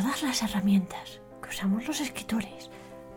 [0.00, 2.70] todas las herramientas que usamos los escritores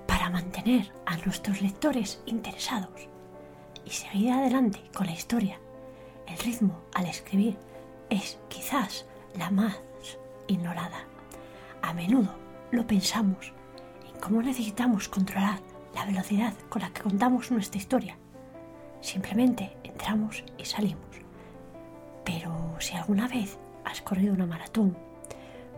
[0.08, 3.08] para mantener a nuestros lectores interesados
[3.86, 5.60] y seguir adelante con la historia,
[6.28, 7.56] el ritmo al escribir
[8.10, 9.06] es quizás
[9.38, 9.80] la más
[10.48, 11.06] ignorada.
[11.84, 12.34] A menudo
[12.72, 13.54] lo pensamos
[14.12, 15.60] en cómo necesitamos controlar
[15.94, 18.18] la velocidad con la que contamos nuestra historia.
[19.02, 21.06] Simplemente entramos y salimos.
[22.26, 25.11] Pero si alguna vez has corrido una maratón,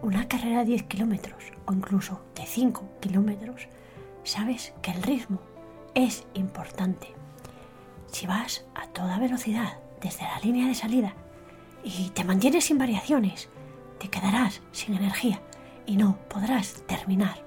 [0.04, 3.70] una carrera de 10 kilómetros o incluso de 5 kilómetros,
[4.24, 5.40] sabes que el ritmo
[5.96, 7.08] es importante.
[8.12, 11.14] Si vas a toda velocidad desde la línea de salida
[11.86, 13.48] y te mantienes sin variaciones,
[13.98, 15.40] te quedarás sin energía
[15.86, 17.42] y no podrás terminar.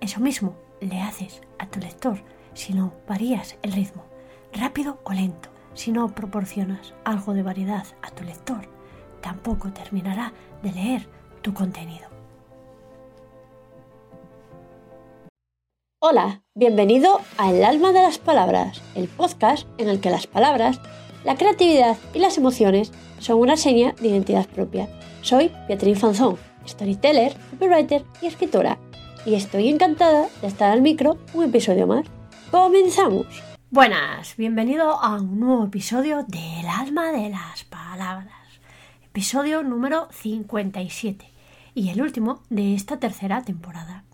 [0.00, 2.18] Eso mismo le haces a tu lector
[2.54, 4.04] si no varías el ritmo,
[4.52, 8.68] rápido o lento, si no proporcionas algo de variedad a tu lector,
[9.20, 12.08] tampoco terminará de leer tu contenido.
[16.00, 20.80] Hola, bienvenido a El alma de las palabras, el podcast en el que las palabras,
[21.24, 24.88] la creatividad y las emociones son una seña de identidad propia.
[25.22, 28.78] Soy Beatriz Fanzón, storyteller, copywriter y escritora,
[29.26, 32.06] y estoy encantada de estar al micro un episodio más.
[32.50, 33.26] ¡Comenzamos!
[33.70, 38.37] Buenas, bienvenido a un nuevo episodio de El alma de las palabras.
[39.18, 41.28] Episodio número 57
[41.74, 44.04] y el último de esta tercera temporada.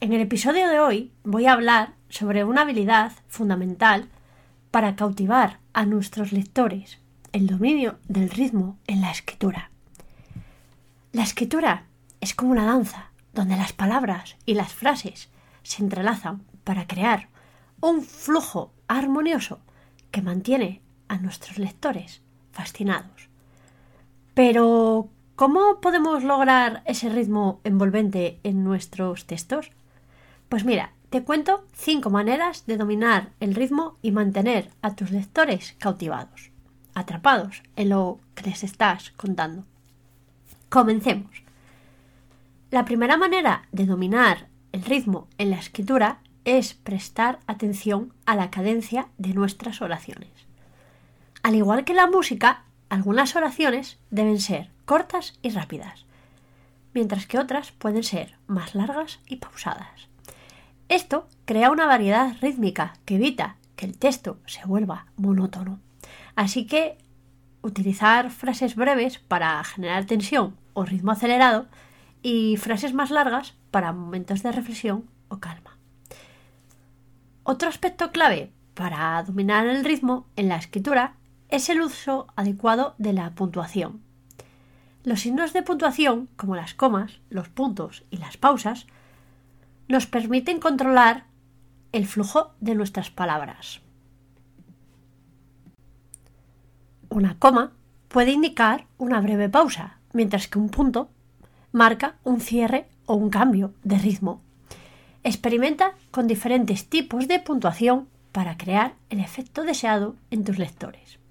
[0.00, 4.08] En el episodio de hoy voy a hablar sobre una habilidad fundamental
[4.70, 6.98] para cautivar a nuestros lectores,
[7.32, 9.70] el dominio del ritmo en la escritura.
[11.12, 11.84] La escritura
[12.22, 15.28] es como una danza donde las palabras y las frases
[15.62, 17.28] se entrelazan para crear
[17.82, 19.60] un flujo armonioso
[20.10, 23.31] que mantiene a nuestros lectores fascinados.
[24.34, 29.70] Pero, ¿cómo podemos lograr ese ritmo envolvente en nuestros textos?
[30.48, 35.74] Pues mira, te cuento cinco maneras de dominar el ritmo y mantener a tus lectores
[35.78, 36.50] cautivados,
[36.94, 39.64] atrapados en lo que les estás contando.
[40.70, 41.42] Comencemos.
[42.70, 48.50] La primera manera de dominar el ritmo en la escritura es prestar atención a la
[48.50, 50.30] cadencia de nuestras oraciones.
[51.42, 56.04] Al igual que la música, algunas oraciones deben ser cortas y rápidas,
[56.92, 60.10] mientras que otras pueden ser más largas y pausadas.
[60.90, 65.80] Esto crea una variedad rítmica que evita que el texto se vuelva monótono.
[66.36, 66.98] Así que
[67.62, 71.68] utilizar frases breves para generar tensión o ritmo acelerado
[72.22, 75.78] y frases más largas para momentos de reflexión o calma.
[77.42, 81.14] Otro aspecto clave para dominar el ritmo en la escritura
[81.52, 84.00] es el uso adecuado de la puntuación.
[85.04, 88.86] Los signos de puntuación, como las comas, los puntos y las pausas,
[89.86, 91.26] nos permiten controlar
[91.92, 93.82] el flujo de nuestras palabras.
[97.10, 97.72] Una coma
[98.08, 101.10] puede indicar una breve pausa, mientras que un punto
[101.70, 104.40] marca un cierre o un cambio de ritmo.
[105.22, 111.21] Experimenta con diferentes tipos de puntuación para crear el efecto deseado en tus lectores.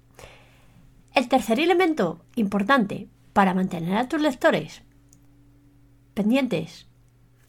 [1.14, 4.82] El tercer elemento importante para mantener a tus lectores
[6.14, 6.86] pendientes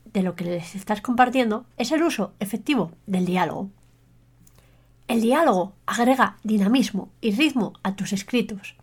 [0.05, 3.69] de lo que les estás compartiendo es el uso efectivo del diálogo.
[5.07, 8.75] El diálogo agrega dinamismo y ritmo a tus escritos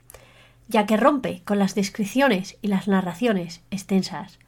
[0.70, 4.38] ya que rompe con las descripciones y las narraciones extensas.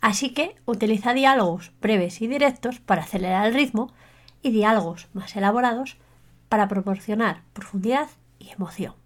[0.00, 3.92] Así que utiliza diálogos breves y directos para acelerar el ritmo
[4.42, 5.96] y diálogos más elaborados
[6.48, 8.08] para proporcionar profundidad
[8.40, 8.99] y emoción.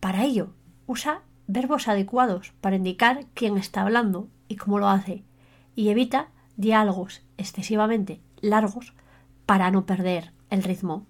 [0.00, 0.54] Para ello,
[0.86, 5.24] usa verbos adecuados para indicar quién está hablando y cómo lo hace,
[5.74, 8.92] y evita diálogos excesivamente largos
[9.46, 11.06] para no perder el ritmo.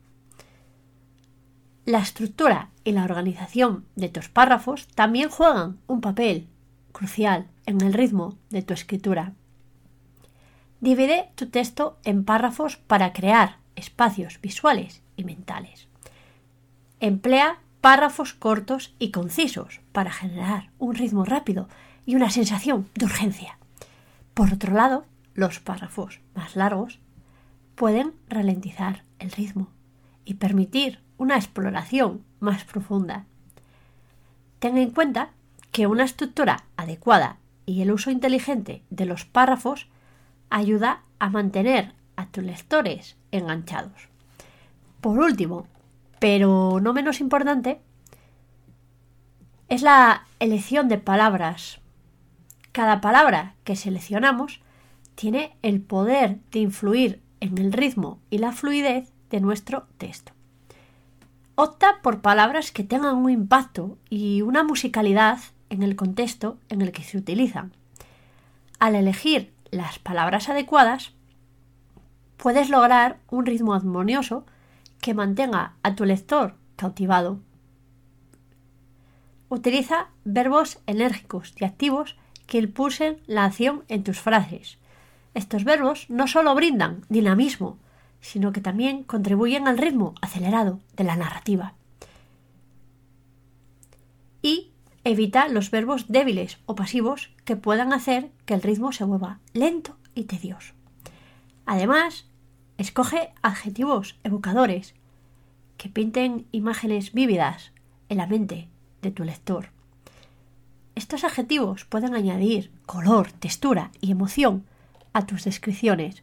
[1.84, 6.46] La estructura y la organización de tus párrafos también juegan un papel
[6.92, 9.32] crucial en el ritmo de tu escritura.
[10.80, 15.88] Divide tu texto en párrafos para crear espacios visuales y mentales.
[17.00, 21.68] Emplea párrafos cortos y concisos para generar un ritmo rápido
[22.06, 23.58] y una sensación de urgencia.
[24.34, 25.04] Por otro lado,
[25.34, 26.98] los párrafos más largos
[27.74, 29.68] pueden ralentizar el ritmo
[30.24, 33.24] y permitir una exploración más profunda.
[34.58, 35.30] Ten en cuenta
[35.70, 39.86] que una estructura adecuada y el uso inteligente de los párrafos
[40.50, 44.08] ayuda a mantener a tus lectores enganchados.
[45.00, 45.68] Por último,
[46.18, 47.80] pero no menos importante,
[49.68, 51.80] es la elección de palabras
[52.72, 54.60] Cada palabra que seleccionamos
[55.14, 60.32] tiene el poder de influir en el ritmo y la fluidez de nuestro texto.
[61.54, 66.92] Opta por palabras que tengan un impacto y una musicalidad en el contexto en el
[66.92, 67.72] que se utilizan.
[68.78, 71.12] Al elegir las palabras adecuadas,
[72.36, 74.46] puedes lograr un ritmo armonioso
[75.00, 77.40] que mantenga a tu lector cautivado.
[79.48, 82.16] Utiliza verbos enérgicos y activos
[82.46, 84.78] que impulsen la acción en tus frases.
[85.34, 87.78] Estos verbos no solo brindan dinamismo,
[88.20, 91.74] sino que también contribuyen al ritmo acelerado de la narrativa.
[94.42, 94.72] Y
[95.04, 99.96] evita los verbos débiles o pasivos que puedan hacer que el ritmo se vuelva lento
[100.14, 100.74] y tedioso.
[101.64, 102.27] Además,
[102.78, 104.94] escoge adjetivos evocadores
[105.76, 107.72] que pinten imágenes vívidas
[108.08, 108.68] en la mente
[109.02, 109.70] de tu lector.
[110.94, 114.64] Estos adjetivos pueden añadir color, textura y emoción
[115.12, 116.22] a tus descripciones.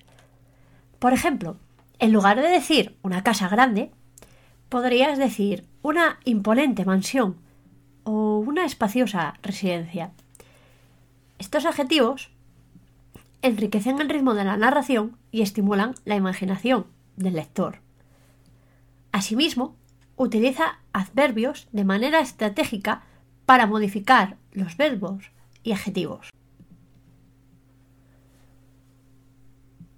[1.00, 1.58] Por ejemplo,
[2.00, 3.92] en lugar de decir una casa grande,
[4.70, 7.38] podrías decir una imponente mansión
[8.04, 10.12] o una espaciosa residencia.
[11.40, 12.30] Estos adjetivos
[13.46, 17.80] enriquecen el ritmo de la narración y estimulan la imaginación del lector.
[19.12, 19.76] Asimismo,
[20.18, 23.04] utiliza adverbios de manera estratégica
[23.46, 25.32] para modificar los verbos
[25.64, 26.30] y adjetivos.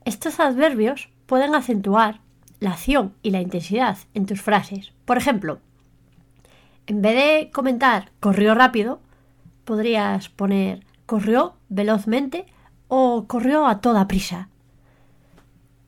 [0.06, 2.22] Estos adverbios pueden acentuar
[2.60, 4.94] la acción y la intensidad en tus frases.
[5.06, 5.60] Por ejemplo,
[6.88, 9.02] en vez de comentar corrió rápido,
[9.66, 12.46] podrías poner corrió velozmente
[12.88, 14.50] o corrió a toda prisa.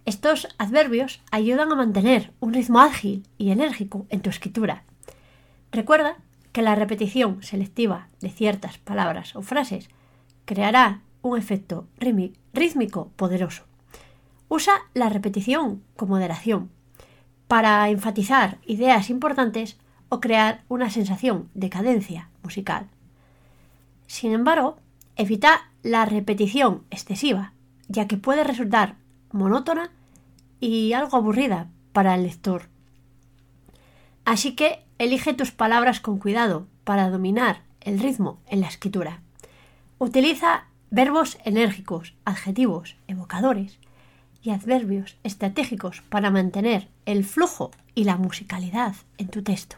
[0.05, 4.83] Estos adverbios ayudan a mantener un ritmo ágil y enérgico en tu escritura.
[5.71, 6.17] Recuerda
[6.51, 9.89] que la repetición selectiva de ciertas palabras o frases
[10.45, 11.87] creará un efecto
[12.53, 13.65] rítmico poderoso.
[14.47, 16.71] Usa la repetición con moderación
[17.47, 19.77] para enfatizar ideas importantes
[20.09, 22.87] o crear una sensación de cadencia musical.
[24.07, 24.77] Sin embargo,
[25.15, 27.53] evita la repetición excesiva,
[27.87, 28.95] ya que puede resultar
[29.31, 29.91] monótona
[30.59, 32.63] y algo aburrida para el lector.
[34.25, 39.21] Así que elige tus palabras con cuidado para dominar el ritmo en la escritura.
[39.97, 43.79] Utiliza verbos enérgicos, adjetivos, evocadores
[44.41, 49.77] y adverbios estratégicos para mantener el flujo y la musicalidad en tu texto.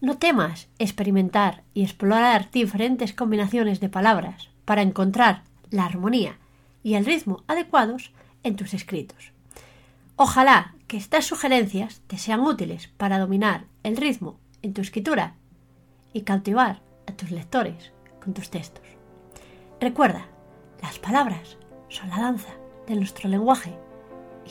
[0.00, 6.38] No temas experimentar y explorar diferentes combinaciones de palabras para encontrar la armonía
[6.82, 8.12] y el ritmo adecuados
[8.42, 9.32] en tus escritos.
[10.16, 15.34] Ojalá que estas sugerencias te sean útiles para dominar el ritmo en tu escritura
[16.12, 17.92] y cautivar a tus lectores
[18.22, 18.84] con tus textos.
[19.80, 20.26] Recuerda,
[20.82, 21.56] las palabras
[21.88, 22.52] son la danza
[22.86, 23.76] de nuestro lenguaje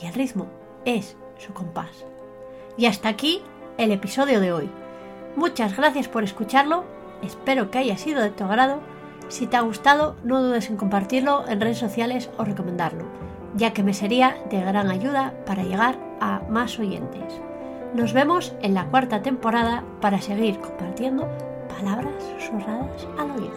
[0.00, 0.46] y el ritmo
[0.84, 2.04] es su compás.
[2.76, 3.42] Y hasta aquí
[3.78, 4.70] el episodio de hoy.
[5.36, 6.84] Muchas gracias por escucharlo,
[7.22, 8.80] espero que haya sido de tu agrado.
[9.28, 13.22] Si te ha gustado, no dudes en compartirlo en redes sociales o recomendarlo
[13.54, 17.40] ya que me sería de gran ayuda para llegar a más oyentes.
[17.94, 21.28] Nos vemos en la cuarta temporada para seguir compartiendo
[21.68, 23.50] palabras susurradas al oído.